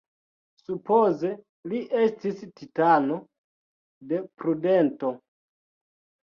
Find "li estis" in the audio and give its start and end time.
1.73-2.41